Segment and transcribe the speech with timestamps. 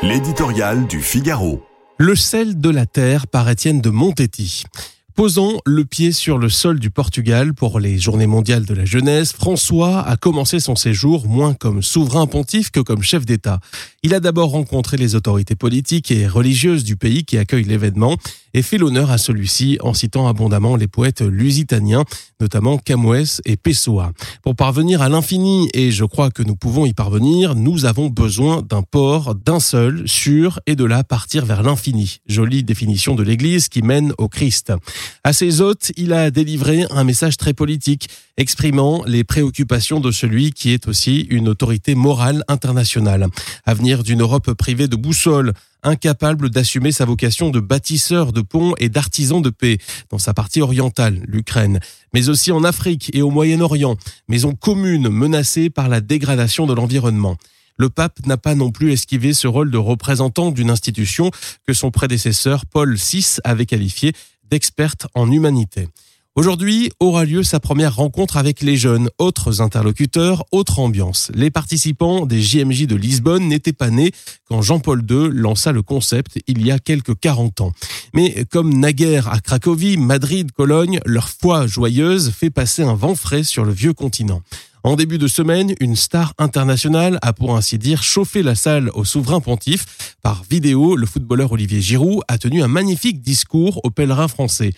[0.00, 1.60] L'éditorial du Figaro.
[1.98, 4.62] Le sel de la terre par Étienne de Montetti.
[5.16, 9.32] Posant le pied sur le sol du Portugal pour les Journées mondiales de la jeunesse,
[9.32, 13.58] François a commencé son séjour moins comme souverain pontife que comme chef d'État.
[14.04, 18.16] Il a d'abord rencontré les autorités politiques et religieuses du pays qui accueillent l'événement
[18.54, 22.04] et fait l'honneur à celui-ci en citant abondamment les poètes lusitaniens,
[22.40, 24.12] notamment Camões et Pessoa.
[24.42, 28.62] Pour parvenir à l'infini, et je crois que nous pouvons y parvenir, nous avons besoin
[28.62, 32.18] d'un port, d'un seul, sûr, et de là partir vers l'infini.
[32.26, 34.72] Jolie définition de l'Église qui mène au Christ.
[35.24, 40.52] À ses hôtes, il a délivré un message très politique, exprimant les préoccupations de celui
[40.52, 43.26] qui est aussi une autorité morale internationale.
[43.96, 49.40] D'une Europe privée de boussole, incapable d'assumer sa vocation de bâtisseur de ponts et d'artisan
[49.40, 49.78] de paix
[50.10, 51.80] dans sa partie orientale, l'Ukraine,
[52.12, 53.96] mais aussi en Afrique et au Moyen-Orient,
[54.28, 57.36] maison commune menacée par la dégradation de l'environnement.
[57.78, 61.30] Le pape n'a pas non plus esquivé ce rôle de représentant d'une institution
[61.66, 64.12] que son prédécesseur Paul VI avait qualifié
[64.50, 65.88] d'experte en humanité.
[66.38, 71.32] Aujourd'hui aura lieu sa première rencontre avec les jeunes, autres interlocuteurs, autre ambiance.
[71.34, 74.12] Les participants des JMJ de Lisbonne n'étaient pas nés
[74.48, 77.72] quand Jean-Paul II lança le concept il y a quelques 40 ans.
[78.14, 83.42] Mais comme naguère à Cracovie, Madrid, Cologne, leur foi joyeuse fait passer un vent frais
[83.42, 84.40] sur le vieux continent.
[84.84, 89.04] En début de semaine, une star internationale a pour ainsi dire chauffé la salle au
[89.04, 90.14] souverain pontife.
[90.22, 94.72] Par vidéo, le footballeur Olivier Giroud a tenu un magnifique discours aux pèlerins français.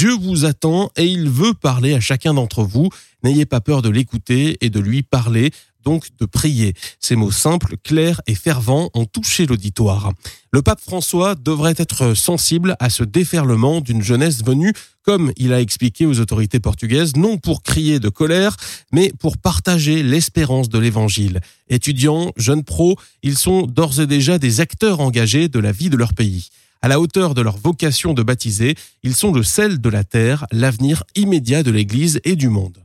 [0.00, 2.88] Dieu vous attend et il veut parler à chacun d'entre vous.
[3.22, 5.50] N'ayez pas peur de l'écouter et de lui parler,
[5.84, 6.72] donc de prier.
[7.00, 10.14] Ces mots simples, clairs et fervents ont touché l'auditoire.
[10.52, 15.60] Le pape François devrait être sensible à ce déferlement d'une jeunesse venue, comme il a
[15.60, 18.56] expliqué aux autorités portugaises, non pour crier de colère,
[18.92, 21.42] mais pour partager l'espérance de l'évangile.
[21.68, 25.98] Étudiants, jeunes pros, ils sont d'ores et déjà des acteurs engagés de la vie de
[25.98, 26.48] leur pays.
[26.82, 30.46] À la hauteur de leur vocation de baptiser, ils sont le sel de la terre,
[30.50, 32.78] l'avenir immédiat de l'Église et du monde.